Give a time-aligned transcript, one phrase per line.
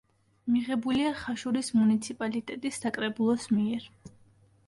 [0.53, 3.87] მიღებულია ხაშურის მუნიციპალიტეტის საკრებულოს მიერ.